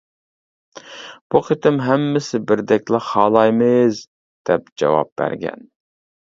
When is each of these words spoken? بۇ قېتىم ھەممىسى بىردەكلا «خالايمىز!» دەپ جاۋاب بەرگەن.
بۇ 1.35 1.41
قېتىم 1.49 1.77
ھەممىسى 1.89 2.41
بىردەكلا 2.53 3.03
«خالايمىز!» 3.11 4.03
دەپ 4.51 4.75
جاۋاب 4.83 5.15
بەرگەن. 5.23 5.67